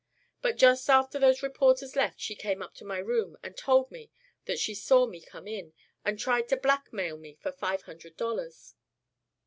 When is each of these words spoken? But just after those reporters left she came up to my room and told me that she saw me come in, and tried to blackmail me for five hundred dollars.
But 0.41 0.57
just 0.57 0.89
after 0.89 1.19
those 1.19 1.43
reporters 1.43 1.95
left 1.95 2.19
she 2.19 2.33
came 2.33 2.63
up 2.63 2.73
to 2.77 2.83
my 2.83 2.97
room 2.97 3.37
and 3.43 3.55
told 3.55 3.91
me 3.91 4.09
that 4.45 4.57
she 4.57 4.73
saw 4.73 5.05
me 5.05 5.21
come 5.21 5.47
in, 5.47 5.73
and 6.03 6.17
tried 6.19 6.47
to 6.49 6.57
blackmail 6.57 7.17
me 7.19 7.35
for 7.35 7.51
five 7.51 7.83
hundred 7.83 8.17
dollars. 8.17 8.73